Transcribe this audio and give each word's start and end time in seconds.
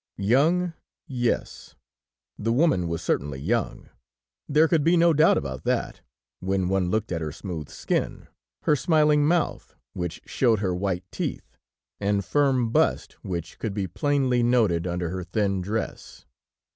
Young, 0.17 0.73
yes; 1.05 1.75
the 2.35 2.51
woman 2.51 2.87
was 2.87 3.03
certainly 3.03 3.39
young; 3.39 3.89
there 4.49 4.67
could 4.67 4.83
be 4.83 4.97
no 4.97 5.13
doubt 5.13 5.37
about 5.37 5.63
that, 5.65 6.01
when 6.39 6.69
one 6.69 6.89
looked 6.89 7.11
at 7.11 7.21
her 7.21 7.31
smooth 7.31 7.69
skin, 7.69 8.27
her 8.63 8.75
smiling 8.75 9.23
mouth 9.27 9.75
which 9.93 10.19
showed 10.25 10.57
her 10.57 10.73
white 10.73 11.03
teeth, 11.11 11.55
and 11.99 12.25
firm 12.25 12.71
bust 12.71 13.13
which 13.21 13.59
could 13.59 13.75
be 13.75 13.85
plainly 13.85 14.41
noted 14.41 14.87
under 14.87 15.09
her 15.11 15.23
thin 15.23 15.61
dress. 15.61 16.25